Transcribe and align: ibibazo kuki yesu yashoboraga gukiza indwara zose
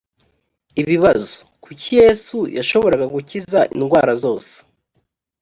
ibibazo 0.81 1.33
kuki 1.63 1.89
yesu 2.01 2.37
yashoboraga 2.57 3.05
gukiza 3.15 3.59
indwara 3.75 4.11
zose 4.23 4.53